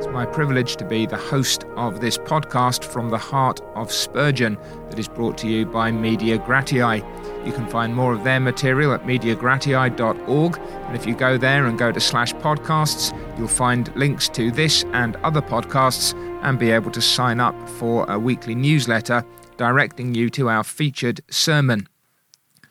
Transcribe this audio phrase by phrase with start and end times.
[0.00, 4.56] It's my privilege to be the host of this podcast from the heart of Spurgeon
[4.88, 7.04] that is brought to you by Media Gratiae.
[7.46, 11.78] You can find more of their material at mediagratiae.org, and if you go there and
[11.78, 16.90] go to slash podcasts, you'll find links to this and other podcasts and be able
[16.92, 19.22] to sign up for a weekly newsletter
[19.58, 21.86] directing you to our featured sermon.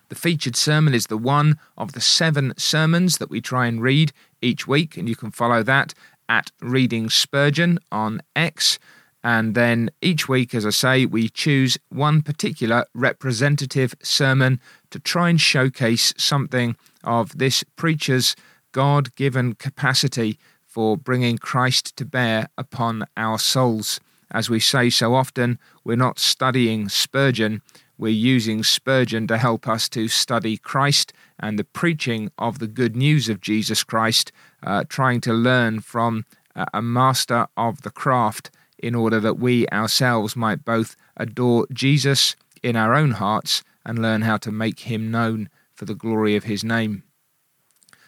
[0.08, 4.14] The featured sermon is the one of the seven sermons that we try and read
[4.42, 5.94] each week, and you can follow that
[6.30, 8.80] at Reading Spurgeon on X.
[9.22, 14.62] And then each week, as I say, we choose one particular representative sermon
[14.92, 18.36] to try and showcase something of this preacher's
[18.72, 24.00] God given capacity for bringing Christ to bear upon our souls.
[24.32, 27.62] As we say so often, we're not studying Spurgeon,
[27.98, 32.96] we're using Spurgeon to help us to study Christ and the preaching of the good
[32.96, 34.32] news of Jesus Christ
[34.64, 39.68] uh, trying to learn from uh, a master of the craft in order that we
[39.70, 45.10] ourselves might both adore Jesus in our own hearts and learn how to make him
[45.12, 47.04] known for the glory of his name.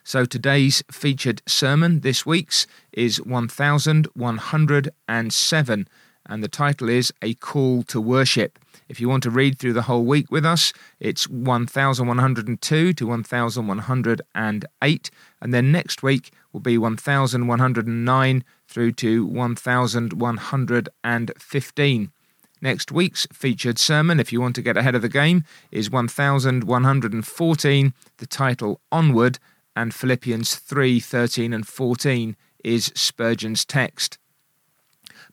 [0.04, 5.88] So today's featured sermon, this week's, is 1107,
[6.26, 8.58] and the title is A Call to Worship.
[8.90, 15.12] If you want to read through the whole week with us, it's 1102 to 1108,
[15.42, 22.12] and then next week will be 1109 through to 1115.
[22.64, 27.94] Next week's featured sermon, if you want to get ahead of the game, is 1114,
[28.18, 29.40] the title Onward,
[29.76, 34.20] and Philippians 3 13 and 14 is Spurgeon's text.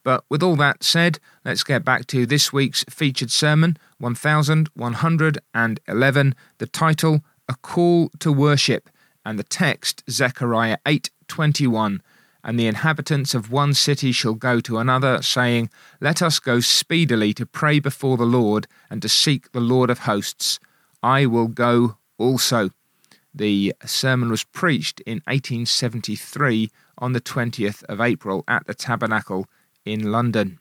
[0.03, 6.67] But with all that said, let's get back to this week's featured sermon, 1111, the
[6.67, 8.89] title A Call to Worship,
[9.29, 12.01] and the text Zechariah 8:21.
[12.43, 15.69] And the inhabitants of one city shall go to another, saying,
[16.01, 20.01] Let us go speedily to pray before the Lord and to seek the Lord of
[20.11, 20.59] hosts.
[21.03, 22.71] I will go also.
[23.35, 29.47] The sermon was preached in 1873 on the 20th of April at the Tabernacle
[29.85, 30.59] in London.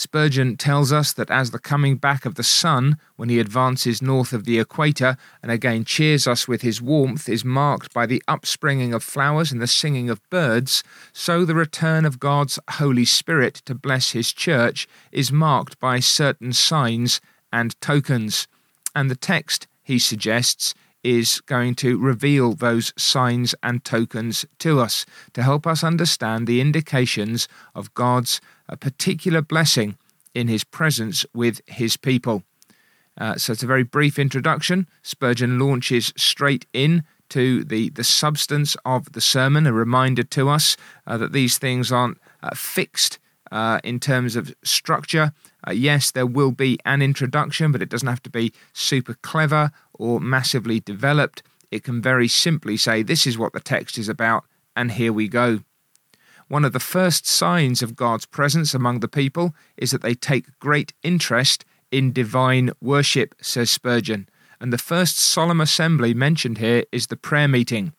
[0.00, 4.32] Spurgeon tells us that as the coming back of the sun, when he advances north
[4.32, 8.94] of the equator and again cheers us with his warmth, is marked by the upspringing
[8.94, 13.74] of flowers and the singing of birds, so the return of God's Holy Spirit to
[13.74, 17.20] bless his church is marked by certain signs
[17.52, 18.48] and tokens.
[18.96, 20.72] And the text, he suggests,
[21.02, 26.60] is going to reveal those signs and tokens to us to help us understand the
[26.60, 29.96] indications of God's uh, particular blessing
[30.34, 32.42] in his presence with his people.
[33.18, 34.86] Uh, so it's a very brief introduction.
[35.02, 40.76] Spurgeon launches straight in to the, the substance of the sermon, a reminder to us
[41.06, 43.18] uh, that these things aren't uh, fixed
[43.50, 45.32] uh, in terms of structure.
[45.66, 49.70] Uh, yes, there will be an introduction, but it doesn't have to be super clever
[50.00, 51.42] or massively developed.
[51.70, 54.44] It can very simply say, This is what the text is about,
[54.74, 55.60] and here we go.
[56.48, 60.58] One of the first signs of God's presence among the people is that they take
[60.58, 64.28] great interest in divine worship, says Spurgeon.
[64.60, 67.92] And the first solemn assembly mentioned here is the prayer meeting.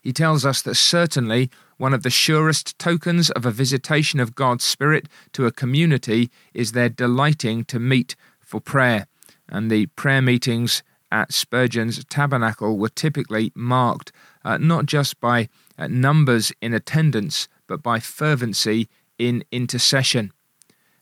[0.00, 4.64] He tells us that certainly one of the surest tokens of a visitation of God's
[4.64, 9.06] Spirit to a community is their delighting to meet for prayer.
[9.48, 14.12] And the prayer meetings at Spurgeon's tabernacle were typically marked
[14.44, 15.48] uh, not just by
[15.78, 18.88] uh, numbers in attendance, but by fervency
[19.18, 20.32] in intercession.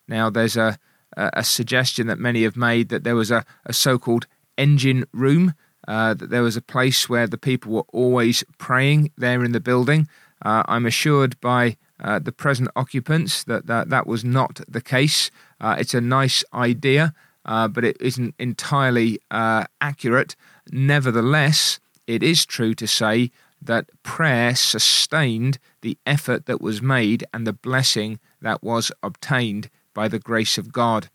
[0.08, 0.78] Now, there's a,
[1.16, 5.54] a suggestion that many have made that there was a, a so called engine room,
[5.88, 9.60] uh, that there was a place where the people were always praying there in the
[9.60, 10.08] building.
[10.44, 15.30] Uh, I'm assured by uh, the present occupants that, that that was not the case.
[15.60, 17.14] Uh, it's a nice idea,
[17.46, 20.36] uh, but it isn't entirely uh, accurate.
[20.70, 23.30] Nevertheless, it is true to say
[23.62, 30.08] that prayer sustained the effort that was made and the blessing that was obtained by
[30.08, 31.08] the grace of God.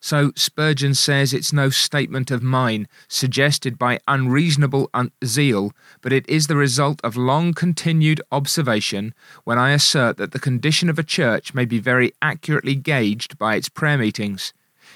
[0.00, 5.72] So Spurgeon says it's no statement of mine, suggested by unreasonable un- zeal,
[6.02, 9.14] but it is the result of long continued observation
[9.44, 13.54] when I assert that the condition of a church may be very accurately gauged by
[13.54, 14.52] its prayer meetings.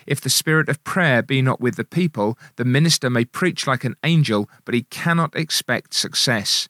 [0.09, 3.85] If the spirit of prayer be not with the people, the minister may preach like
[3.85, 6.67] an angel, but he cannot expect success.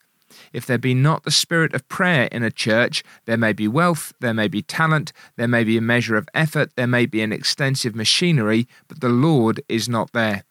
[0.53, 4.13] If there be not the spirit of prayer in a church, there may be wealth,
[4.19, 7.33] there may be talent, there may be a measure of effort, there may be an
[7.33, 10.43] extensive machinery, but the Lord is not there.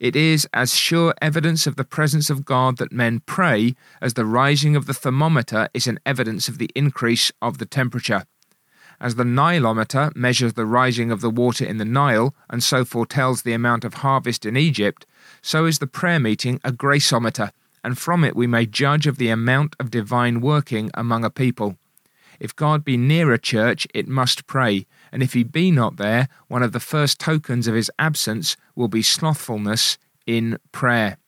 [0.00, 4.26] It is as sure evidence of the presence of God that men pray as the
[4.26, 8.24] rising of the thermometer is an evidence of the increase of the temperature.
[9.02, 13.42] As the Nilometer measures the rising of the water in the Nile and so foretells
[13.42, 15.06] the amount of harvest in Egypt,
[15.42, 17.50] so is the prayer meeting a graceometer,
[17.82, 21.76] and from it we may judge of the amount of divine working among a people.
[22.38, 26.28] If God be near a church, it must pray, and if he be not there,
[26.46, 31.18] one of the first tokens of his absence will be slothfulness in prayer.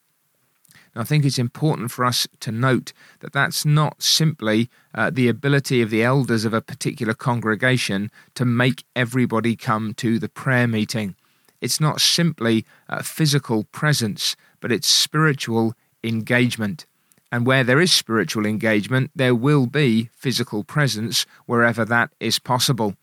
[0.94, 5.29] And I think it's important for us to note that that's not simply uh, the
[5.29, 10.69] ability of the elders of a particular congregation to make everybody come to the prayer
[10.69, 11.17] meeting.
[11.61, 15.75] It's not simply a physical presence, but it's spiritual
[16.05, 16.87] engagement.
[17.32, 22.94] And where there is spiritual engagement, there will be physical presence wherever that is possible.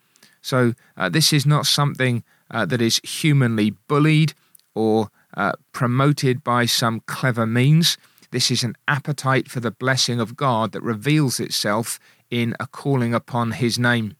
[0.41, 4.33] So, uh, this is not something uh, that is humanly bullied
[4.73, 7.97] or uh, promoted by some clever means.
[8.31, 11.99] This is an appetite for the blessing of God that reveals itself
[12.29, 14.15] in a calling upon His name.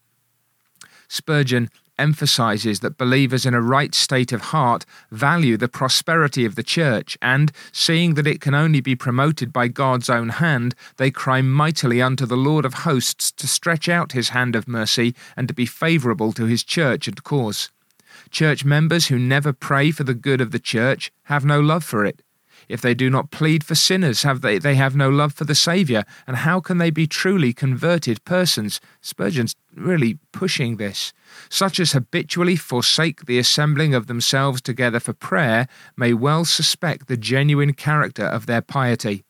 [1.07, 1.69] Spurgeon
[2.01, 7.17] emphasizes that believers in a right state of heart value the prosperity of the church,
[7.21, 12.01] and, seeing that it can only be promoted by God's own hand, they cry mightily
[12.01, 15.65] unto the Lord of hosts to stretch out his hand of mercy and to be
[15.67, 17.69] favourable to his church and cause.
[18.31, 22.05] Church members who never pray for the good of the church have no love for
[22.05, 22.21] it.
[22.69, 25.55] If they do not plead for sinners, have they, they have no love for the
[25.55, 26.05] Saviour.
[26.25, 28.79] And how can they be truly converted persons?
[29.01, 31.11] Spurgeon's really pushing this.
[31.49, 35.67] Such as habitually forsake the assembling of themselves together for prayer
[35.97, 39.23] may well suspect the genuine character of their piety.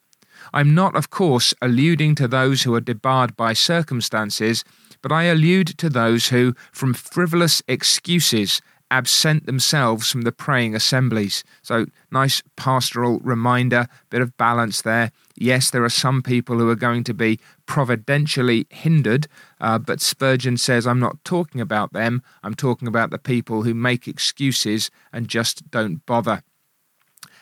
[0.53, 4.63] I'm not, of course, alluding to those who are debarred by circumstances,
[5.01, 8.61] but I allude to those who, from frivolous excuses,
[8.91, 11.43] absent themselves from the praying assemblies.
[11.63, 15.11] So, nice pastoral reminder, bit of balance there.
[15.35, 19.27] Yes, there are some people who are going to be providentially hindered,
[19.59, 23.73] uh, but Spurgeon says, I'm not talking about them, I'm talking about the people who
[23.73, 26.43] make excuses and just don't bother.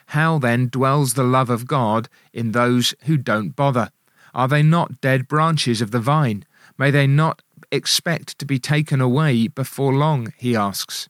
[0.07, 3.89] How then dwells the love of God in those who don't bother?
[4.33, 6.45] Are they not dead branches of the vine?
[6.77, 7.41] May they not
[7.71, 10.33] expect to be taken away before long?
[10.37, 11.09] He asks.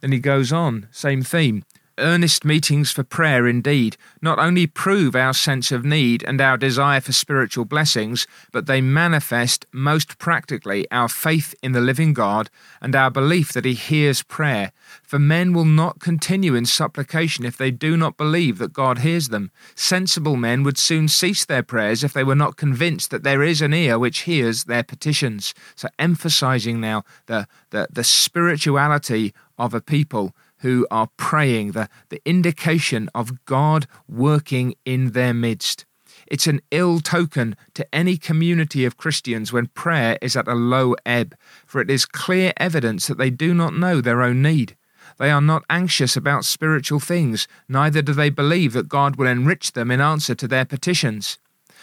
[0.00, 1.64] Then he goes on, same theme.
[1.98, 7.00] Earnest meetings for prayer, indeed, not only prove our sense of need and our desire
[7.00, 12.50] for spiritual blessings, but they manifest most practically our faith in the living God
[12.82, 14.72] and our belief that He hears prayer.
[15.04, 19.28] For men will not continue in supplication if they do not believe that God hears
[19.28, 19.52] them.
[19.76, 23.62] Sensible men would soon cease their prayers if they were not convinced that there is
[23.62, 25.54] an ear which hears their petitions.
[25.76, 30.34] So, emphasizing now the, the, the spirituality of a people
[30.64, 35.84] who are praying, the, the indication of God working in their midst.
[36.26, 40.96] It's an ill token to any community of Christians when prayer is at a low
[41.04, 44.74] ebb, for it is clear evidence that they do not know their own need.
[45.18, 49.72] They are not anxious about spiritual things, neither do they believe that God will enrich
[49.72, 51.38] them in answer to their petitions.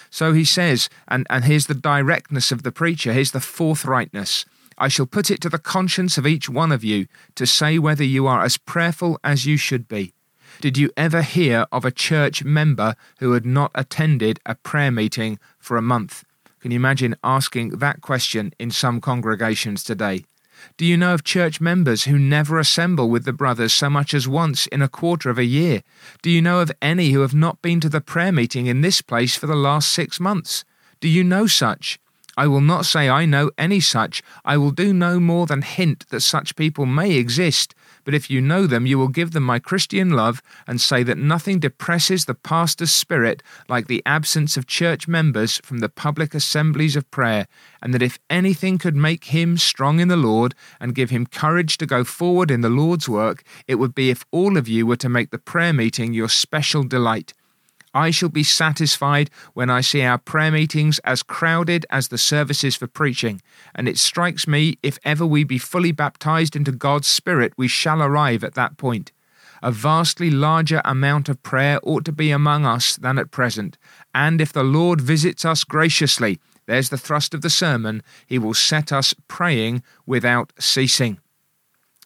[0.10, 4.44] So he says, and, and here's the directness of the preacher, here's the forthrightness.
[4.82, 7.06] I shall put it to the conscience of each one of you
[7.36, 10.16] to say whether you are as prayerful as you should be.
[10.60, 15.38] Did you ever hear of a church member who had not attended a prayer meeting
[15.60, 16.24] for a month?
[16.62, 20.26] Can you imagine asking that question in some congregations today?
[20.78, 24.28] Do you know of church members who never assemble with the brothers so much as
[24.28, 25.84] once in a quarter of a year?
[26.24, 29.04] Do you know of any who have not been to the prayer meeting in this
[29.04, 30.66] place for the last six months?
[31.00, 32.00] Do you know such?
[32.38, 34.24] I will not say I know any such.
[34.46, 37.76] I will do no more than hint that such people may exist.
[38.04, 41.18] But if you know them, you will give them my Christian love and say that
[41.18, 46.96] nothing depresses the pastor's spirit like the absence of church members from the public assemblies
[46.96, 47.48] of prayer,
[47.82, 51.78] and that if anything could make him strong in the Lord and give him courage
[51.78, 54.96] to go forward in the Lord's work, it would be if all of you were
[54.98, 57.34] to make the prayer meeting your special delight.
[57.94, 62.76] I shall be satisfied when I see our prayer meetings as crowded as the services
[62.76, 63.42] for preaching,
[63.76, 68.02] and it strikes me if ever we be fully baptized into God's Spirit, we shall
[68.02, 69.12] arrive at that point.
[69.62, 73.78] A vastly larger amount of prayer ought to be among us than at present,
[74.16, 78.54] and if the Lord visits us graciously, there's the thrust of the sermon, he will
[78.54, 81.20] set us praying without ceasing.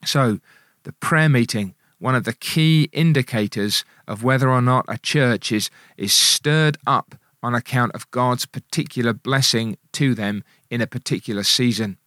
[0.04, 0.40] So,
[0.84, 5.72] the prayer meeting one of the key indicators of whether or not a church is,
[5.98, 11.98] is stirred up on account of God's particular blessing to them in a particular season.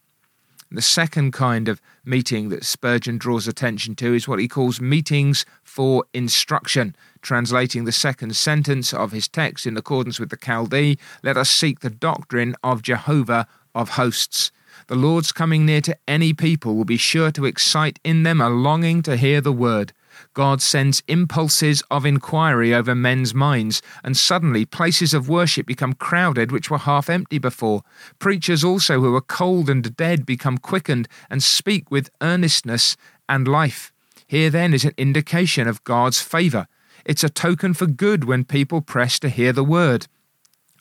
[0.70, 5.44] The second kind of meeting that Spurgeon draws attention to is what he calls meetings
[5.64, 6.94] for instruction.
[7.20, 11.80] Translating the second sentence of his text in accordance with the Chaldee, let us seek
[11.80, 14.52] the doctrine of Jehovah of hosts.
[14.88, 18.48] The Lord's coming near to any people will be sure to excite in them a
[18.48, 19.92] longing to hear the word.
[20.32, 26.50] God sends impulses of inquiry over men's minds, and suddenly places of worship become crowded
[26.50, 27.82] which were half empty before.
[28.18, 32.96] Preachers also who were cold and dead become quickened and speak with earnestness
[33.28, 33.92] and life.
[34.26, 36.66] Here then is an indication of God's favour.
[37.04, 40.06] It's a token for good when people press to hear the word.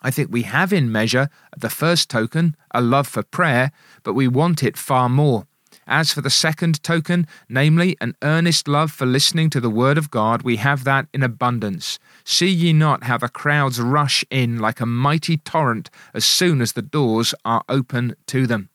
[0.01, 3.71] I think we have in measure the first token, a love for prayer,
[4.03, 5.47] but we want it far more.
[5.87, 10.11] As for the second token, namely an earnest love for listening to the word of
[10.11, 11.97] God, we have that in abundance.
[12.25, 16.73] See ye not how the crowds rush in like a mighty torrent as soon as
[16.73, 18.69] the doors are open to them?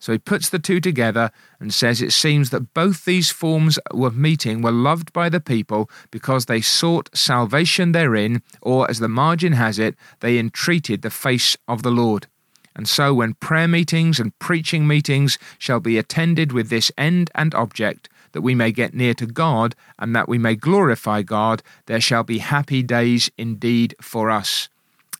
[0.00, 1.30] So he puts the two together
[1.60, 5.90] and says it seems that both these forms of meeting were loved by the people
[6.10, 11.54] because they sought salvation therein, or as the margin has it, they entreated the face
[11.68, 12.26] of the Lord.
[12.74, 17.54] And so, when prayer meetings and preaching meetings shall be attended with this end and
[17.54, 22.00] object, that we may get near to God and that we may glorify God, there
[22.00, 24.68] shall be happy days indeed for us.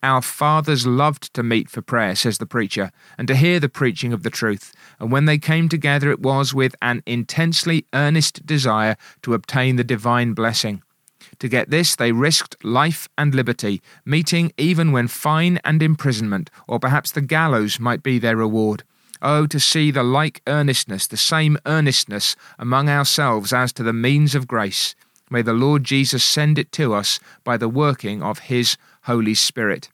[0.02, 4.12] Our fathers loved to meet for prayer, says the preacher, and to hear the preaching
[4.14, 4.72] of the truth.
[4.98, 9.84] And when they came together, it was with an intensely earnest desire to obtain the
[9.84, 10.82] divine blessing.
[11.40, 16.78] To get this, they risked life and liberty, meeting even when fine and imprisonment, or
[16.78, 18.84] perhaps the gallows, might be their reward.
[19.22, 24.34] Oh, to see the like earnestness, the same earnestness among ourselves as to the means
[24.34, 24.94] of grace.
[25.30, 29.90] May the Lord Jesus send it to us by the working of His Holy Spirit.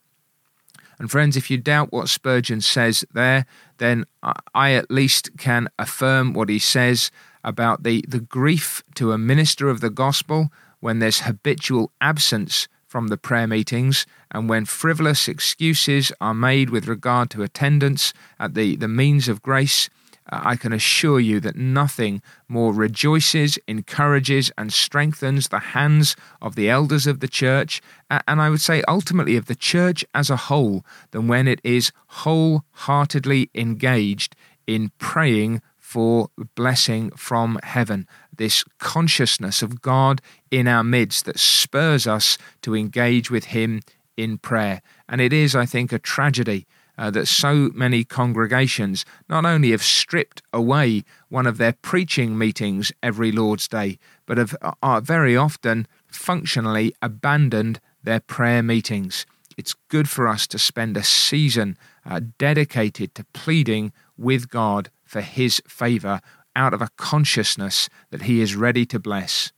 [0.99, 3.45] And friends, if you doubt what Spurgeon says there,
[3.79, 4.07] then
[4.55, 7.11] I at least can affirm what he says
[7.45, 13.09] about the, the grief to a minister of the gospel when there's habitual absence from
[13.09, 18.77] the prayer meetings and when frivolous excuses are made with regard to attendance at the,
[18.77, 19.91] the means of grace,
[20.31, 26.55] Uh, I can assure you that nothing more rejoices, encourages, and strengthens the hands of
[26.55, 27.81] the elders of the church,
[28.11, 31.93] and I would say ultimately of the church as a whole, than when it is
[32.09, 34.35] wholeheartedly engaged
[34.67, 42.07] in praying for blessing from heaven this consciousness of God in our midst that spurs
[42.07, 43.81] us to engage with Him
[44.17, 44.83] in prayer.
[45.09, 46.67] And it is, I think, a tragedy
[46.99, 52.93] uh, that so many congregations not only have stripped away one of their preaching meetings
[53.03, 59.27] every Lord's Day, but have are very often functionally abandoned their prayer meetings.
[59.57, 65.21] It's good for us to spend a season uh, dedicated to pleading with God for
[65.21, 66.21] His favour
[66.57, 69.53] out of a consciousness that he is ready to bless.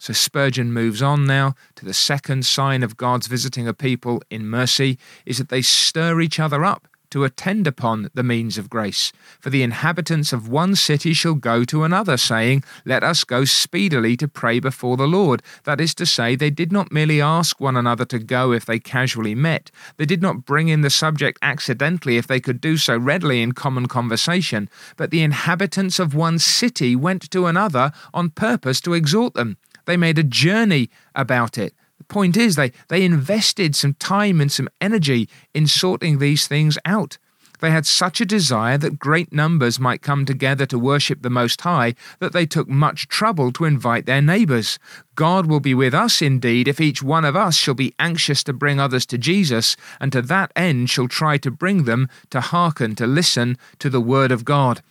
[0.00, 4.46] So Spurgeon moves on now to the second sign of God's visiting a people in
[4.46, 9.12] mercy is that they stir each other up to attend upon the means of grace.
[9.40, 14.16] For the inhabitants of one city shall go to another, saying, Let us go speedily
[14.16, 15.42] to pray before the Lord.
[15.64, 18.78] That is to say, they did not merely ask one another to go if they
[18.78, 19.70] casually met.
[19.98, 23.52] They did not bring in the subject accidentally if they could do so readily in
[23.52, 24.70] common conversation.
[24.96, 29.58] But the inhabitants of one city went to another on purpose to exhort them.
[29.90, 34.52] They made a journey about it The point is, they, they invested some time and
[34.52, 37.18] some energy in sorting these things out.
[37.58, 41.62] They had such a desire that great numbers might come together to worship the Most
[41.62, 44.78] High that they took much trouble to invite their neighbours.
[45.16, 48.52] God will be with us indeed if each one of us shall be anxious to
[48.52, 52.94] bring others to Jesus, and to that end shall try to bring them to hearken,
[52.94, 54.82] to listen to the Word of God.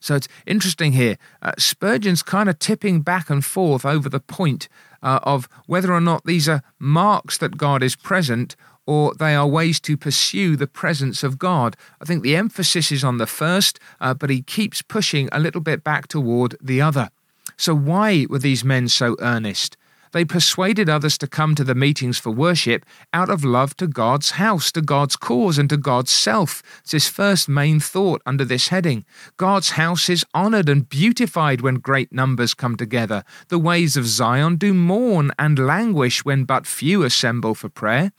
[0.00, 1.18] So it's interesting here.
[1.42, 4.68] Uh, Spurgeon's kind of tipping back and forth over the point
[5.02, 9.46] uh, of whether or not these are marks that God is present or they are
[9.46, 11.76] ways to pursue the presence of God.
[12.00, 15.60] I think the emphasis is on the first, uh, but he keeps pushing a little
[15.60, 17.10] bit back toward the other.
[17.56, 19.75] So, why were these men so earnest?
[20.12, 24.32] They persuaded others to come to the meetings for worship out of love to God's
[24.32, 26.62] house, to God's cause, and to God's self.
[26.80, 29.04] It's his first main thought under this heading.
[29.36, 33.24] God's house is honoured and beautified when great numbers come together.
[33.48, 38.12] The ways of Zion do mourn and languish when but few assemble for prayer.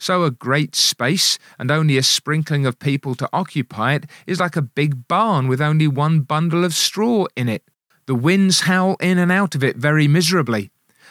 [0.00, 4.54] So, a great space and only a sprinkling of people to occupy it is like
[4.54, 7.64] a big barn with only one bundle of straw in it.
[8.06, 10.70] The winds howl in and out of it very miserably.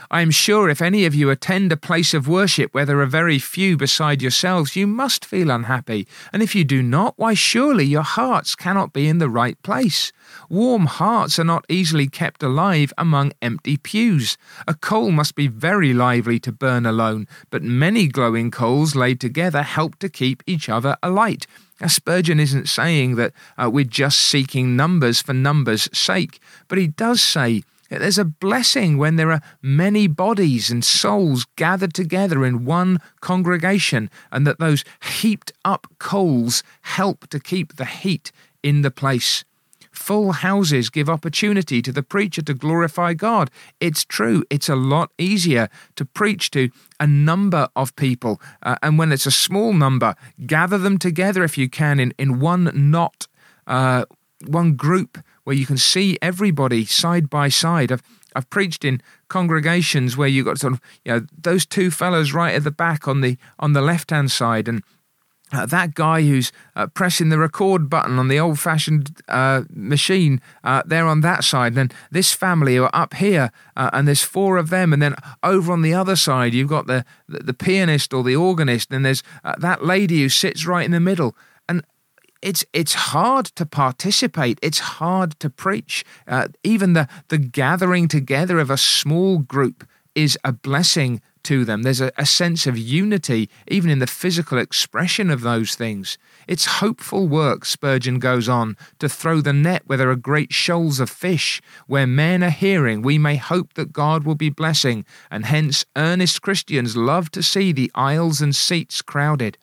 [0.10, 3.06] I am sure if any of you attend a place of worship where there are
[3.06, 6.08] very few beside yourselves, you must feel unhappy.
[6.32, 10.14] And if you do not, why surely your hearts cannot be in the right place.
[10.50, 14.38] Warm hearts are not easily kept alive among empty pews.
[14.66, 19.62] A coal must be very lively to burn alone, but many glowing coals laid together
[19.62, 21.48] help to keep each other alight.
[21.82, 26.88] Now, Spurgeon isn't saying that uh, we're just seeking numbers for numbers' sake, but he
[26.88, 32.66] does say there's a blessing when there are many bodies and souls gathered together in
[32.66, 34.84] one congregation, and that those
[35.20, 38.32] heaped up coals help to keep the heat
[38.64, 39.44] in the place.
[39.92, 43.50] Full houses give opportunity to the preacher to glorify God.
[43.80, 48.40] It's true, it's a lot easier to preach to a number of people.
[48.62, 50.14] Uh, and when it's a small number,
[50.46, 53.28] gather them together if you can in, in one knot,
[53.66, 54.06] uh,
[54.46, 55.18] one group
[55.48, 57.90] where you can see everybody side by side.
[57.90, 58.04] I've,
[58.36, 62.54] I've preached in congregations where you've got sort of, you know, those two fellows right
[62.54, 64.84] at the back on the on the left hand side and
[65.54, 70.42] uh, that guy who's uh, pressing the record button on the old fashioned uh, machine,
[70.66, 71.68] uh, they're on that side.
[71.68, 74.92] And then this family who are up here, uh, and there's four of them.
[74.92, 78.36] And then over on the other side, you've got the, the, the pianist or the
[78.36, 81.38] organist, and then there's uh, that lady who sits right in the middle.
[82.42, 84.60] It's it's hard to participate.
[84.62, 86.06] It's hard to preach.
[86.28, 91.84] Uh, even the the gathering together of a small group is a blessing to them.
[91.84, 96.18] There's a, a, sense of unity, even in the physical expression of those things.
[96.46, 101.00] It's hopeful work, Spurgeon goes on, to throw the net where there are great shoals
[101.00, 101.62] of fish.
[101.86, 106.42] Where men are hearing, we may hope that God will be blessing, and hence earnest
[106.42, 109.58] Christians love to see the aisles and seats crowded.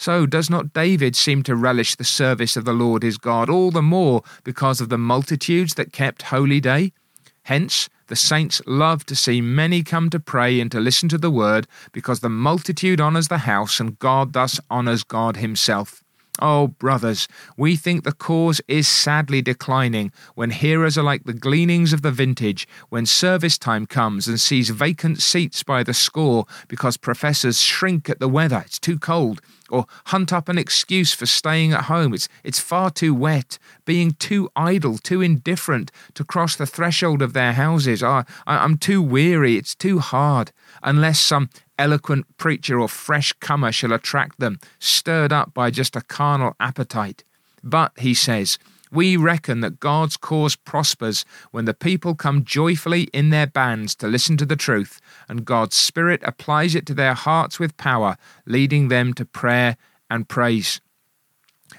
[0.00, 3.70] So, does not David seem to relish the service of the Lord his God all
[3.70, 6.94] the more because of the multitudes that kept holy day?
[7.42, 11.30] Hence, the saints love to see many come to pray and to listen to the
[11.30, 16.02] word, because the multitude honours the house, and God thus honours God himself.
[16.40, 17.28] Oh, brothers,
[17.58, 22.10] we think the cause is sadly declining when hearers are like the gleanings of the
[22.10, 28.08] vintage, when service time comes and sees vacant seats by the score because professors shrink
[28.08, 32.14] at the weather, it's too cold, or hunt up an excuse for staying at home.
[32.14, 37.34] It's, it's far too wet, being too idle, too indifferent to cross the threshold of
[37.34, 38.02] their houses.
[38.02, 43.72] I, I, I'm too weary, it's too hard, unless some eloquent preacher or fresh comer
[43.72, 47.24] shall attract them, stirred up by just a carnal appetite.
[47.64, 48.58] But, he says,
[48.92, 54.08] we reckon that God's cause prospers when the people come joyfully in their bands to
[54.08, 58.16] listen to the truth, and God's Spirit applies it to their hearts with power,
[58.46, 59.76] leading them to prayer
[60.10, 60.80] and praise.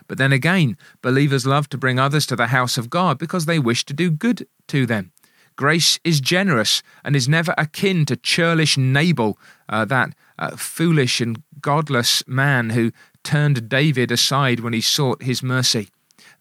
[0.08, 3.60] But then again, believers love to bring others to the house of God because they
[3.60, 5.12] wish to do good to them.
[5.56, 9.38] Grace is generous and is never akin to churlish Nabal,
[9.70, 12.92] uh, that uh, foolish and godless man who
[13.24, 15.90] turned David aside when he sought his mercy.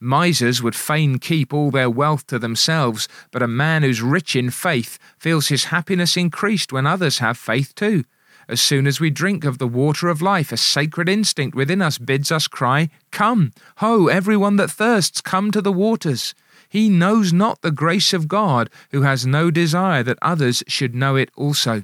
[0.00, 4.50] Misers would fain keep all their wealth to themselves, but a man who's rich in
[4.50, 8.04] faith feels his happiness increased when others have faith too.
[8.48, 11.98] As soon as we drink of the water of life, a sacred instinct within us
[11.98, 16.34] bids us cry, Come, ho, everyone that thirsts, come to the waters.
[16.70, 21.16] He knows not the grace of God, who has no desire that others should know
[21.16, 21.82] it also.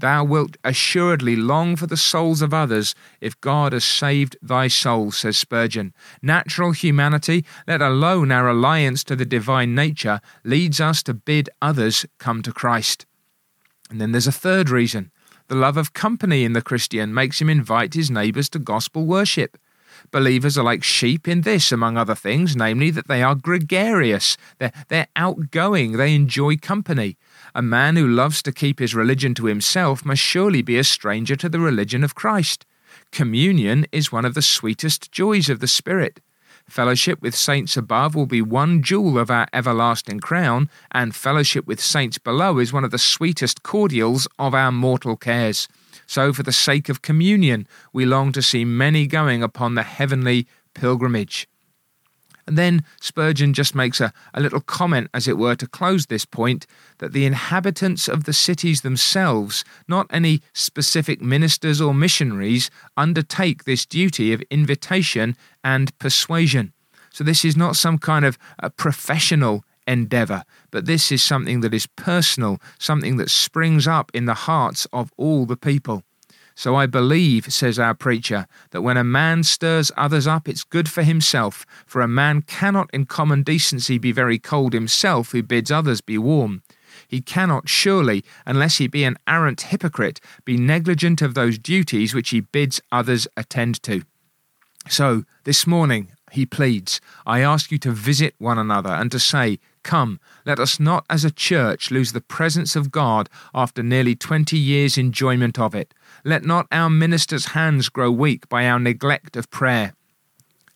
[0.00, 5.10] Thou wilt assuredly long for the souls of others if God has saved thy soul,
[5.10, 5.94] says Spurgeon.
[6.22, 12.04] Natural humanity, let alone our alliance to the divine nature, leads us to bid others
[12.18, 13.06] come to Christ.
[13.90, 15.10] And then there's a third reason.
[15.48, 19.56] The love of company in the Christian makes him invite his neighbours to gospel worship.
[20.10, 24.72] Believers are like sheep in this, among other things, namely that they are gregarious, they're,
[24.88, 27.16] they're outgoing, they enjoy company.
[27.54, 31.36] A man who loves to keep his religion to himself must surely be a stranger
[31.36, 32.64] to the religion of Christ.
[33.10, 36.20] Communion is one of the sweetest joys of the Spirit.
[36.68, 41.80] Fellowship with saints above will be one jewel of our everlasting crown, and fellowship with
[41.80, 45.66] saints below is one of the sweetest cordials of our mortal cares.
[46.08, 50.46] So, for the sake of communion, we long to see many going upon the heavenly
[50.72, 51.46] pilgrimage.
[52.46, 56.24] And then Spurgeon just makes a, a little comment, as it were, to close this
[56.24, 56.66] point
[56.96, 63.84] that the inhabitants of the cities themselves, not any specific ministers or missionaries, undertake this
[63.84, 66.72] duty of invitation and persuasion.
[67.10, 71.74] So, this is not some kind of a professional endeavor, but this is something that
[71.74, 76.04] is personal, something that springs up in the hearts of all the people.
[76.54, 80.88] So I believe, says our preacher, that when a man stirs others up, it's good
[80.88, 85.70] for himself, for a man cannot in common decency be very cold himself who bids
[85.70, 86.62] others be warm.
[87.06, 92.30] he cannot surely, unless he be an arrant hypocrite, be negligent of those duties which
[92.30, 94.02] he bids others attend to.
[94.88, 99.58] So, this morning, he pleads, I ask you to visit one another and to say,
[99.82, 104.58] Come, let us not as a church lose the presence of God after nearly twenty
[104.58, 105.94] years' enjoyment of it.
[106.24, 109.94] Let not our ministers' hands grow weak by our neglect of prayer.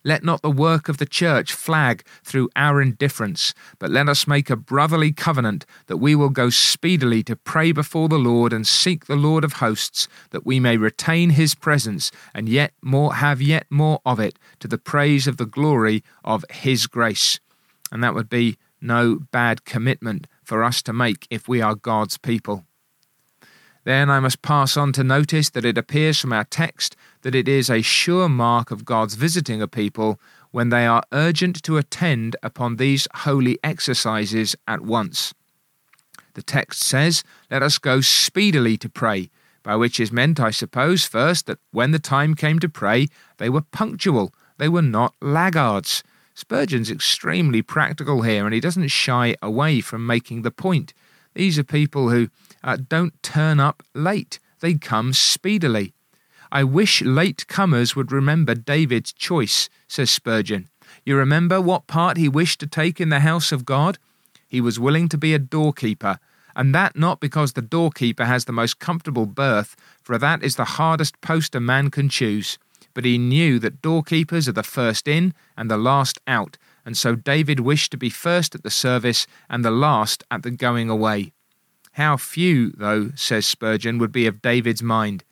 [0.05, 4.49] Let not the work of the church flag through our indifference, but let us make
[4.49, 9.05] a brotherly covenant that we will go speedily to pray before the Lord and seek
[9.05, 13.65] the Lord of hosts, that we may retain his presence and yet more have yet
[13.69, 17.39] more of it to the praise of the glory of his grace.
[17.91, 22.17] And that would be no bad commitment for us to make if we are God's
[22.17, 22.65] people.
[23.83, 27.47] Then I must pass on to notice that it appears from our text that it
[27.47, 30.19] is a sure mark of God's visiting a people
[30.51, 35.33] when they are urgent to attend upon these holy exercises at once.
[36.35, 39.29] The text says, Let us go speedily to pray,
[39.63, 43.49] by which is meant, I suppose, first, that when the time came to pray, they
[43.49, 46.03] were punctual, they were not laggards.
[46.33, 50.93] Spurgeon's extremely practical here, and he doesn't shy away from making the point.
[51.33, 52.29] These are people who
[52.63, 55.93] uh, don't turn up late, they come speedily.
[56.51, 60.69] I wish late comers would remember David's choice, says Spurgeon.
[61.03, 63.97] You remember what part he wished to take in the house of God?
[64.47, 66.19] He was willing to be a doorkeeper,
[66.55, 70.77] and that not because the doorkeeper has the most comfortable berth, for that is the
[70.77, 72.59] hardest post a man can choose.
[72.93, 77.15] But he knew that doorkeepers are the first in and the last out, and so
[77.15, 81.31] David wished to be first at the service and the last at the going away.
[81.93, 85.23] How few, though, says Spurgeon, would be of David's mind.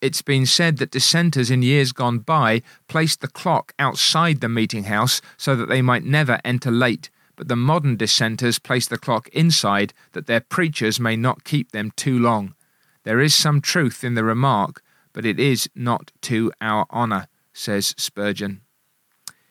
[0.00, 4.84] It's been said that dissenters in years gone by placed the clock outside the meeting
[4.84, 9.28] house so that they might never enter late, but the modern dissenters place the clock
[9.28, 12.54] inside that their preachers may not keep them too long.
[13.04, 17.94] There is some truth in the remark, but it is not to our honour, says
[17.96, 18.62] Spurgeon.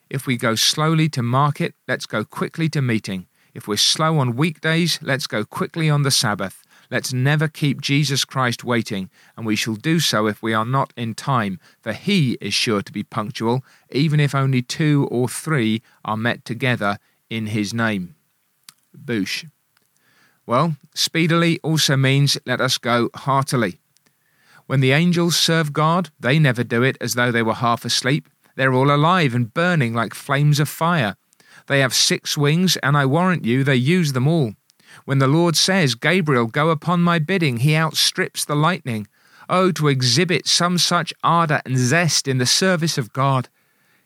[0.09, 3.27] If we go slowly to market, let's go quickly to meeting.
[3.55, 6.61] If we're slow on weekdays, let's go quickly on the Sabbath.
[6.91, 10.91] Let's never keep Jesus Christ waiting, and we shall do so if we are not
[10.97, 15.81] in time, for he is sure to be punctual, even if only two or three
[16.03, 18.15] are met together in his name.
[18.95, 19.49] Boosh.
[20.45, 23.79] Well, speedily also means let us go heartily.
[24.67, 28.27] When the angels serve God, they never do it as though they were half asleep.
[28.57, 31.15] They're all alive and burning like flames of fire.
[31.67, 34.53] They have six wings, and I warrant you they use them all.
[35.05, 39.07] When the Lord says, Gabriel, go upon my bidding, he outstrips the lightning.
[39.49, 43.49] Oh, to exhibit some such ardour and zest in the service of God.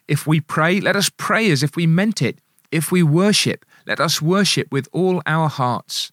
[0.07, 2.39] If we pray, let us pray as if we meant it.
[2.71, 6.11] If we worship, let us worship with all our hearts.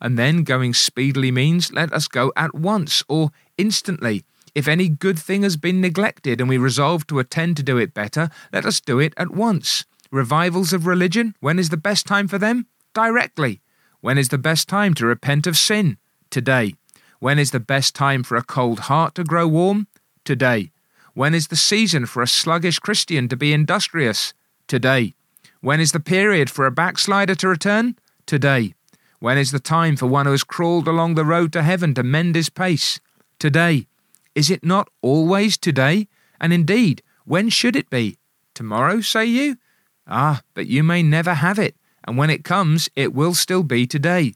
[0.00, 4.24] And then going speedily means let us go at once or instantly.
[4.54, 7.94] If any good thing has been neglected and we resolve to attend to do it
[7.94, 9.84] better, let us do it at once.
[10.14, 12.66] Revivals of religion, when is the best time for them?
[12.94, 13.60] Directly.
[14.00, 15.98] When is the best time to repent of sin?
[16.30, 16.76] Today.
[17.18, 19.88] When is the best time for a cold heart to grow warm?
[20.24, 20.70] Today.
[21.14, 24.34] When is the season for a sluggish Christian to be industrious?
[24.68, 25.14] Today.
[25.60, 27.96] When is the period for a backslider to return?
[28.24, 28.74] Today.
[29.18, 32.04] When is the time for one who has crawled along the road to heaven to
[32.04, 33.00] mend his pace?
[33.40, 33.88] Today.
[34.36, 36.06] Is it not always today?
[36.40, 38.16] And indeed, when should it be?
[38.54, 39.56] Tomorrow, say you?
[40.06, 43.86] Ah, but you may never have it, and when it comes, it will still be
[43.86, 44.34] today.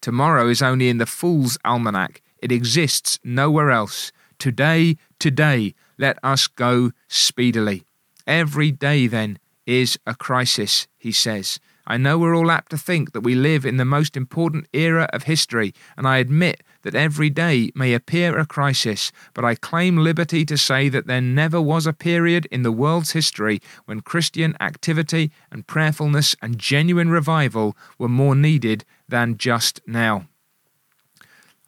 [0.00, 4.12] Tomorrow is only in the Fool's Almanac, it exists nowhere else.
[4.38, 7.84] Today, today, let us go speedily.
[8.26, 11.60] Every day, then, is a crisis, he says.
[11.86, 15.08] I know we're all apt to think that we live in the most important era
[15.12, 19.98] of history, and I admit that every day may appear a crisis, but I claim
[19.98, 24.56] liberty to say that there never was a period in the world's history when Christian
[24.60, 30.26] activity and prayerfulness and genuine revival were more needed than just now.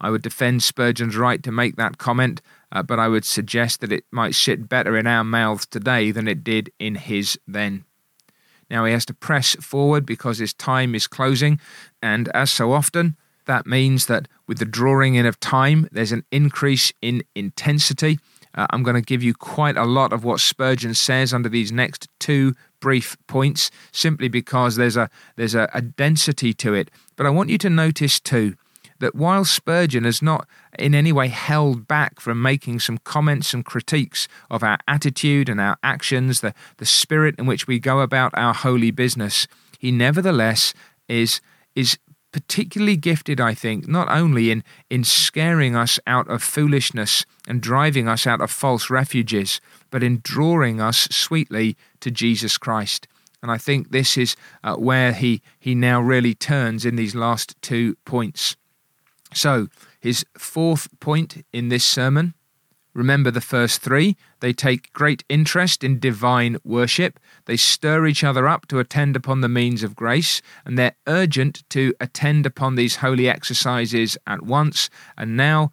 [0.01, 3.91] I would defend Spurgeon's right to make that comment, uh, but I would suggest that
[3.91, 7.85] it might sit better in our mouths today than it did in his then.
[8.69, 11.59] Now he has to press forward because his time is closing,
[12.01, 16.23] and as so often, that means that with the drawing in of time, there's an
[16.31, 18.19] increase in intensity.
[18.55, 21.71] Uh, I'm going to give you quite a lot of what Spurgeon says under these
[21.71, 26.91] next two brief points, simply because there's a there's a, a density to it.
[27.15, 28.55] But I want you to notice too
[28.99, 30.47] that while Spurgeon has not
[30.79, 35.59] in any way held back from making some comments and critiques of our attitude and
[35.59, 39.47] our actions, the, the spirit in which we go about our holy business,
[39.79, 40.73] he nevertheless
[41.09, 41.41] is
[41.75, 41.97] is
[42.33, 48.09] particularly gifted, I think, not only in, in scaring us out of foolishness and driving
[48.09, 53.07] us out of false refuges, but in drawing us sweetly to Jesus Christ.
[53.41, 57.55] And I think this is uh, where he, he now really turns in these last
[57.61, 58.55] two points.
[59.33, 59.67] So,
[59.99, 62.33] his fourth point in this sermon
[62.93, 64.15] Remember the first three.
[64.39, 67.19] They take great interest in divine worship.
[67.45, 71.63] They stir each other up to attend upon the means of grace, and they're urgent
[71.69, 74.89] to attend upon these holy exercises at once.
[75.17, 75.71] And now,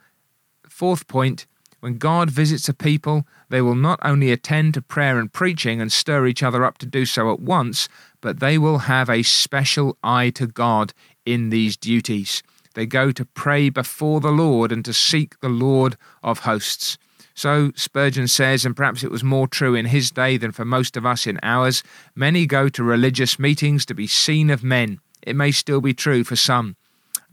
[0.66, 1.46] fourth point
[1.80, 5.90] when God visits a people, they will not only attend to prayer and preaching and
[5.90, 7.88] stir each other up to do so at once,
[8.20, 10.92] but they will have a special eye to God
[11.24, 12.42] in these duties.
[12.74, 16.98] They go to pray before the Lord and to seek the Lord of hosts.
[17.34, 20.96] So Spurgeon says, and perhaps it was more true in his day than for most
[20.96, 21.82] of us in ours,
[22.14, 25.00] many go to religious meetings to be seen of men.
[25.22, 26.76] It may still be true for some.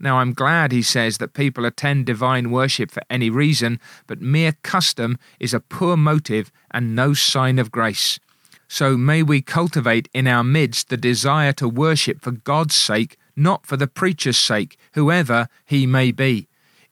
[0.00, 4.52] Now, I'm glad, he says, that people attend divine worship for any reason, but mere
[4.62, 8.20] custom is a poor motive and no sign of grace.
[8.68, 13.66] So may we cultivate in our midst the desire to worship for God's sake, not
[13.66, 16.47] for the preacher's sake, whoever he may be.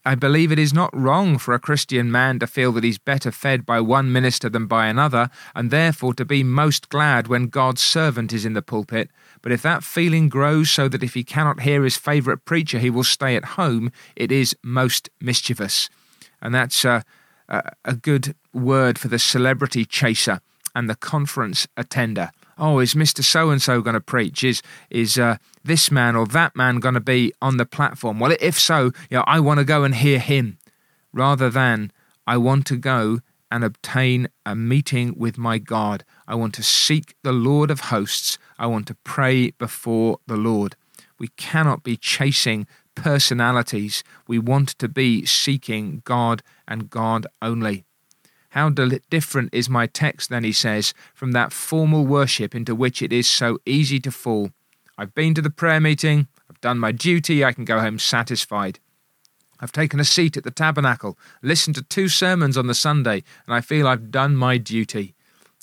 [0.06, 3.32] I believe it is not wrong for a Christian man to feel that he's better
[3.32, 7.82] fed by one minister than by another, and therefore to be most glad when God's
[7.82, 9.10] servant is in the pulpit.
[9.42, 12.88] But if that feeling grows so that if he cannot hear his favourite preacher, he
[12.88, 15.90] will stay at home, it is most mischievous.
[16.40, 17.02] And that's a,
[17.48, 20.40] a, a good word for the celebrity chaser
[20.72, 23.22] and the conference attender oh, is Mr.
[23.22, 24.44] So and so going to preach?
[24.44, 28.18] Is is uh, this man or that man going to be on the platform?
[28.18, 30.58] Well, if so, you know, I want to go and hear him,
[31.12, 31.92] rather than
[32.26, 36.04] I want to go and obtain a meeting with my God.
[36.26, 38.38] I want to seek the Lord of hosts.
[38.58, 40.74] I want to pray before the Lord.
[41.18, 44.02] We cannot be chasing personalities.
[44.26, 47.84] We want to be seeking God and God only.
[48.56, 53.12] How different is my text, then, he says, from that formal worship into which it
[53.12, 54.50] is so easy to fall.
[54.96, 58.78] I've been to the prayer meeting, I've done my duty, I can go home satisfied.
[59.60, 63.54] I've taken a seat at the tabernacle, listened to two sermons on the Sunday, and
[63.54, 65.14] I feel I've done my duty.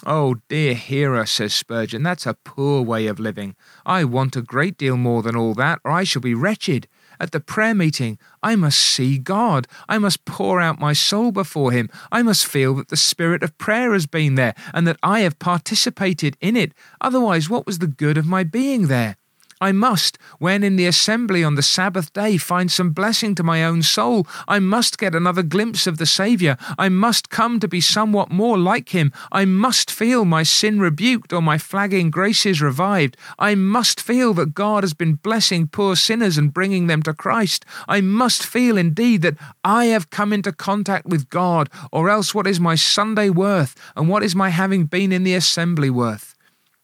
[0.06, 3.56] Oh, dear hearer, says Spurgeon, that's a poor way of living.
[3.88, 6.88] I want a great deal more than all that, or I shall be wretched.
[7.24, 9.66] At the prayer meeting, I must see God.
[9.88, 11.90] I must pour out my soul before Him.
[12.12, 15.40] I must feel that the spirit of prayer has been there and that I have
[15.40, 16.74] participated in it.
[17.00, 19.16] Otherwise, what was the good of my being there?
[19.64, 23.64] I must, when in the assembly on the Sabbath day, find some blessing to my
[23.64, 24.28] own soul.
[24.46, 26.58] I must get another glimpse of the Saviour.
[26.78, 29.14] I must come to be somewhat more like Him.
[29.32, 33.16] I must feel my sin rebuked or my flagging graces revived.
[33.40, 37.64] I must feel that God has been blessing poor sinners and bringing them to Christ.
[37.88, 42.48] I must feel indeed that I have come into contact with God, or else what
[42.48, 46.33] is my Sunday worth, and what is my having been in the assembly worth?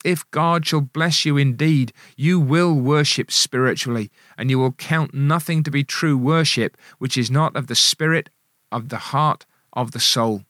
[0.06, 5.62] If God shall bless you indeed, you will worship spiritually, and you will count nothing
[5.64, 8.30] to be true worship which is not of the spirit,
[8.72, 10.44] of the heart, of the soul.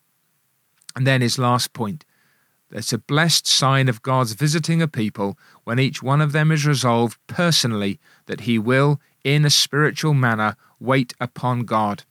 [0.95, 2.05] And then his last point.
[2.71, 6.67] It's a blessed sign of God's visiting a people when each one of them is
[6.67, 12.03] resolved personally that he will, in a spiritual manner, wait upon God.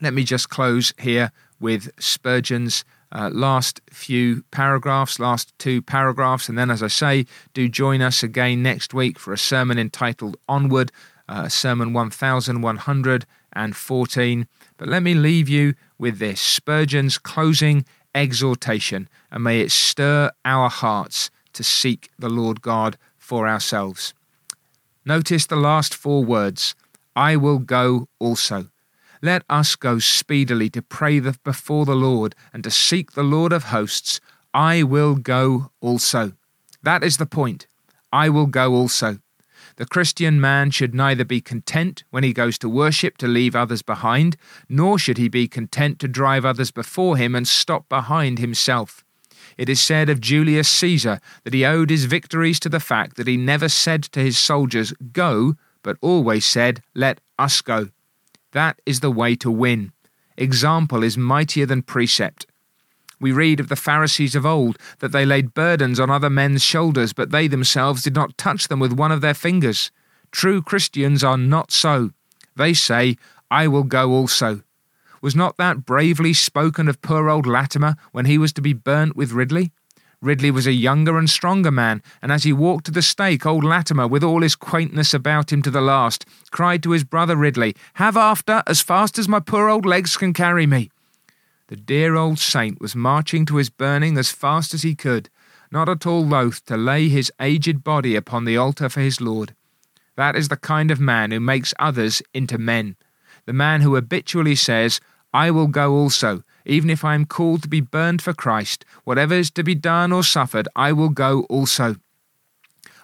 [0.00, 6.48] Let me just close here with Spurgeon's uh, last few paragraphs, last two paragraphs.
[6.48, 10.36] And then, as I say, do join us again next week for a sermon entitled
[10.48, 10.92] Onward,
[11.28, 14.48] uh, Sermon 1114.
[14.76, 20.68] But let me leave you with this Spurgeon's closing exhortation, and may it stir our
[20.68, 24.12] hearts to seek the Lord God for ourselves.
[25.04, 26.74] Notice the last four words
[27.14, 28.70] I will go also.
[29.22, 33.64] Let us go speedily to pray before the Lord and to seek the Lord of
[33.64, 34.20] hosts.
[34.52, 36.32] I will go also.
[36.82, 37.66] That is the point.
[38.12, 39.18] I will go also.
[39.76, 43.82] The Christian man should neither be content when he goes to worship to leave others
[43.82, 44.36] behind,
[44.68, 49.04] nor should he be content to drive others before him and stop behind himself.
[49.58, 53.26] It is said of Julius Caesar that he owed his victories to the fact that
[53.26, 57.88] he never said to his soldiers, Go, but always said, Let us go.
[58.56, 59.92] That is the way to win.
[60.38, 62.46] Example is mightier than precept.
[63.20, 67.12] We read of the Pharisees of old that they laid burdens on other men's shoulders,
[67.12, 69.90] but they themselves did not touch them with one of their fingers.
[70.30, 72.12] True Christians are not so.
[72.56, 73.18] They say,
[73.50, 74.62] I will go also.
[75.20, 79.16] Was not that bravely spoken of poor old Latimer when he was to be burnt
[79.16, 79.70] with Ridley?
[80.26, 83.62] Ridley was a younger and stronger man, and as he walked to the stake, old
[83.62, 87.76] Latimer, with all his quaintness about him to the last, cried to his brother Ridley,
[87.94, 90.90] Have after, as fast as my poor old legs can carry me.
[91.68, 95.30] The dear old saint was marching to his burning as fast as he could,
[95.70, 99.54] not at all loath to lay his aged body upon the altar for his Lord.
[100.16, 102.96] That is the kind of man who makes others into men.
[103.44, 105.00] The man who habitually says,
[105.32, 108.84] I will go also, even if I am called to be burned for Christ.
[109.04, 111.96] Whatever is to be done or suffered, I will go also.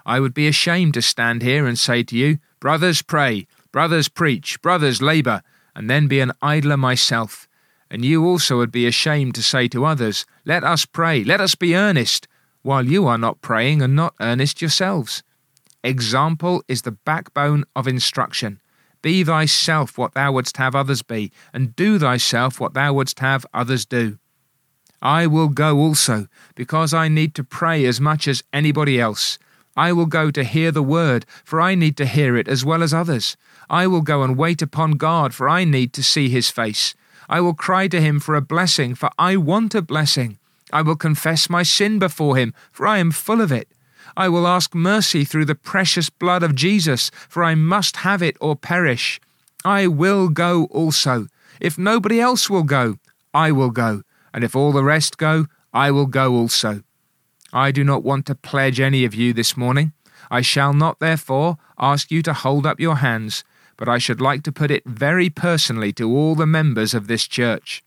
[0.04, 4.60] I would be ashamed to stand here and say to you, Brothers, pray, brothers, preach,
[4.62, 5.42] brothers, labour,
[5.74, 7.48] and then be an idler myself.
[7.90, 11.54] And you also would be ashamed to say to others, Let us pray, let us
[11.54, 12.26] be earnest,
[12.62, 15.22] while you are not praying and not earnest yourselves.
[15.84, 18.60] Example is the backbone of instruction.
[19.02, 23.44] Be thyself what thou wouldst have others be, and do thyself what thou wouldst have
[23.52, 24.18] others do.
[25.02, 29.38] I will go also, because I need to pray as much as anybody else.
[29.76, 32.82] I will go to hear the word, for I need to hear it as well
[32.82, 33.36] as others.
[33.68, 36.94] I will go and wait upon God, for I need to see his face.
[37.28, 40.38] I will cry to him for a blessing, for I want a blessing.
[40.72, 43.68] I will confess my sin before him, for I am full of it.
[44.16, 48.36] I will ask mercy through the precious blood of Jesus, for I must have it
[48.40, 49.20] or perish.
[49.64, 51.28] I will go also.
[51.60, 52.98] If nobody else will go,
[53.32, 54.02] I will go,
[54.34, 56.82] and if all the rest go, I will go also.
[57.52, 59.92] I do not want to pledge any of you this morning.
[60.30, 63.44] I shall not, therefore, ask you to hold up your hands,
[63.76, 67.26] but I should like to put it very personally to all the members of this
[67.26, 67.82] church.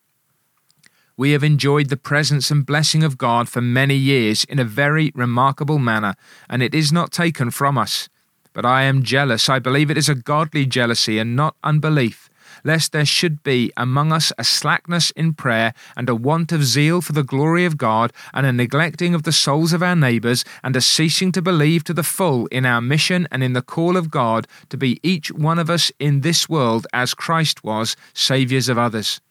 [1.18, 5.14] We have enjoyed the presence and blessing of God for many years in a very
[5.16, 6.16] remarkable manner,
[6.50, 8.10] and it is not taken from us.
[8.52, 9.48] But I am jealous.
[9.48, 12.30] I believe it is a godly jealousy and not unbelief,
[12.66, 17.00] lest there should be among us a slackness in prayer and a want of zeal
[17.00, 20.76] for the glory of God, and a neglecting of the souls of our neighbours, and
[20.76, 24.12] a ceasing to believe to the full in our mission and in the call of
[24.12, 28.78] God to be each one of us in this world as Christ was, saviours of
[28.78, 29.22] others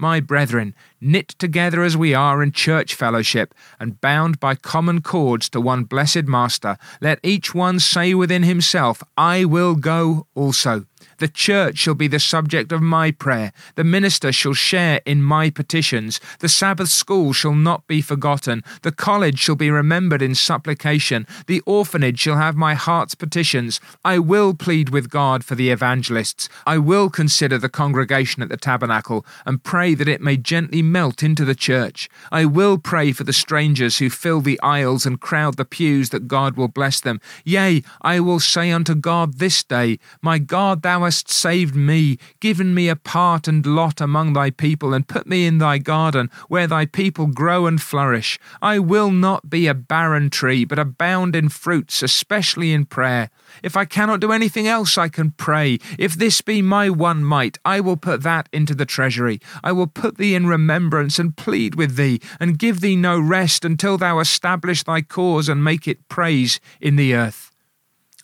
[0.00, 5.48] my brethren, knit together as we are in church fellowship, and bound by common cords
[5.50, 10.86] to one blessed Master, let each one say within himself, I will go also.
[11.20, 13.52] The church shall be the subject of my prayer.
[13.74, 16.18] The minister shall share in my petitions.
[16.38, 18.64] The Sabbath school shall not be forgotten.
[18.80, 21.26] The college shall be remembered in supplication.
[21.46, 23.80] The orphanage shall have my heart's petitions.
[24.02, 26.48] I will plead with God for the evangelists.
[26.66, 31.22] I will consider the congregation at the tabernacle and pray that it may gently melt
[31.22, 32.08] into the church.
[32.32, 36.28] I will pray for the strangers who fill the aisles and crowd the pews that
[36.28, 37.20] God will bless them.
[37.44, 42.72] Yea, I will say unto God this day, My God, thou hast saved me, given
[42.72, 46.68] me a part and lot among thy people, and put me in thy garden, where
[46.68, 48.38] thy people grow and flourish.
[48.62, 53.28] I will not be a barren tree, but abound in fruits, especially in prayer.
[53.60, 55.80] If I cannot do anything else, I can pray.
[55.98, 59.40] If this be my one might, I will put that into the treasury.
[59.64, 63.64] I will put thee in remembrance and plead with thee, and give thee no rest
[63.64, 67.49] until thou establish thy cause and make it praise in the earth.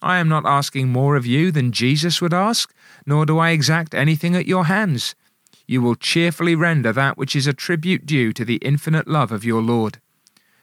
[0.02, 2.74] I am not asking more of you than Jesus would ask,
[3.06, 5.14] nor do I exact anything at your hands.
[5.66, 9.44] You will cheerfully render that which is a tribute due to the infinite love of
[9.44, 10.00] your Lord.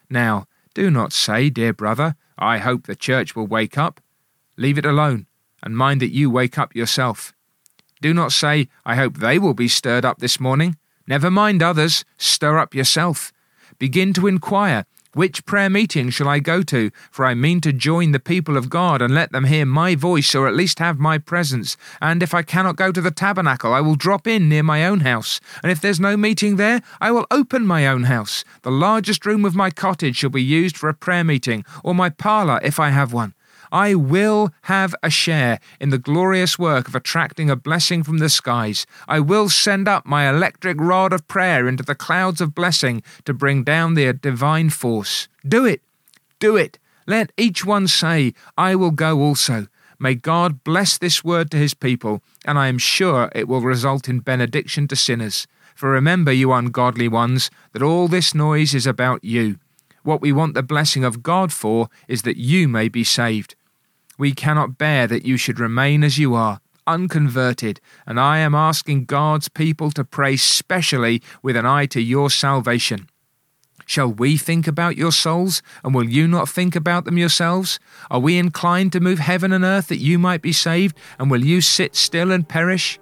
[0.10, 4.00] Now, do not say, dear brother, I hope the church will wake up.
[4.56, 5.26] Leave it alone,
[5.62, 7.34] and mind that you wake up yourself.
[8.02, 10.78] Do not say, I hope they will be stirred up this morning.
[11.08, 13.32] Never mind others, stir up yourself.
[13.80, 16.91] Begin to inquire which prayer meeting shall I go to?
[17.12, 20.34] For I mean to join the people of God and let them hear my voice
[20.34, 21.78] or at least have my presence.
[22.02, 25.02] And if I cannot go to the tabernacle, I will drop in near my own
[25.02, 25.39] house.
[25.62, 28.43] And if there's no meeting there, I will open my own house.
[28.63, 32.10] The largest room of my cottage shall be used for a prayer meeting, or my
[32.10, 33.34] parlour if I have one.
[33.74, 38.30] I will have a share in the glorious work of attracting a blessing from the
[38.30, 38.86] skies.
[39.08, 43.34] I will send up my electric rod of prayer into the clouds of blessing to
[43.34, 45.28] bring down the divine force.
[45.46, 45.82] Do it!
[46.38, 46.78] Do it!
[47.08, 49.66] Let each one say, I will go also.
[49.98, 54.08] May God bless this word to his people, and I am sure it will result
[54.08, 55.48] in benediction to sinners.
[55.74, 59.58] For remember, you ungodly ones, that all this noise is about you.
[60.04, 63.56] What we want the blessing of God for is that you may be saved.
[64.17, 69.06] We cannot bear that you should remain as you are, unconverted, and I am asking
[69.06, 73.10] God's people to pray specially with an eye to your salvation.
[73.85, 77.79] Shall we think about your souls, and will you not think about them yourselves?
[78.12, 81.44] Are we inclined to move heaven and earth that you might be saved, and will
[81.44, 83.00] you sit still and perish?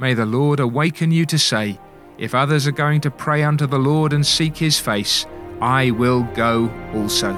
[0.00, 1.78] May the Lord awaken you to say,
[2.16, 5.26] If others are going to pray unto the Lord and seek his face,
[5.60, 7.36] I will go also.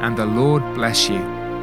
[0.00, 1.43] And the Lord bless you